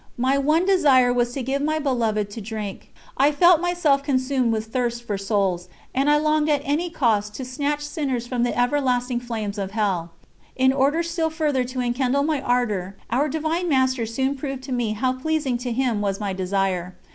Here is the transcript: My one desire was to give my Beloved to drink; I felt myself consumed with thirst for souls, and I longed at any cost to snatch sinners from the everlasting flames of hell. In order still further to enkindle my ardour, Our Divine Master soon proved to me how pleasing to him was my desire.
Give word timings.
My 0.17 0.35
one 0.35 0.65
desire 0.65 1.13
was 1.13 1.31
to 1.33 1.43
give 1.43 1.61
my 1.61 1.77
Beloved 1.77 2.31
to 2.31 2.41
drink; 2.41 2.91
I 3.17 3.31
felt 3.31 3.61
myself 3.61 4.01
consumed 4.01 4.51
with 4.51 4.65
thirst 4.73 5.05
for 5.05 5.15
souls, 5.15 5.69
and 5.93 6.09
I 6.09 6.17
longed 6.17 6.49
at 6.49 6.63
any 6.65 6.89
cost 6.89 7.35
to 7.35 7.45
snatch 7.45 7.81
sinners 7.81 8.25
from 8.25 8.41
the 8.41 8.57
everlasting 8.59 9.19
flames 9.19 9.59
of 9.59 9.73
hell. 9.73 10.09
In 10.55 10.73
order 10.73 11.03
still 11.03 11.29
further 11.29 11.63
to 11.65 11.81
enkindle 11.81 12.23
my 12.23 12.41
ardour, 12.41 12.95
Our 13.11 13.29
Divine 13.29 13.69
Master 13.69 14.07
soon 14.07 14.35
proved 14.35 14.63
to 14.63 14.71
me 14.71 14.93
how 14.93 15.13
pleasing 15.13 15.59
to 15.59 15.71
him 15.71 16.01
was 16.01 16.19
my 16.19 16.33
desire. 16.33 16.95